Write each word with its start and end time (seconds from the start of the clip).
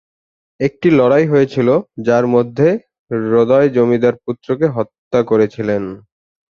একটি 0.59 0.87
লড়াই 0.99 1.25
হয়েছিল 1.27 1.69
যার 2.07 2.25
মধ্যে 2.35 2.67
হ্রদয় 3.11 3.67
জমিদার 3.75 4.15
পুত্রকে 4.25 4.65
হত্যা 4.75 5.19
করেছিলেন। 5.29 5.83